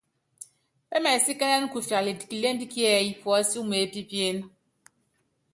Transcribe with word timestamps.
Pɛ́mɛsíkɛ́nɛ́nɛ 0.89 1.67
kufialitɛ 1.73 2.25
kilémbi 2.29 2.65
kíɛ́yí 2.73 3.11
puɔ́si 3.21 3.55
umeépípíéne. 3.63 4.41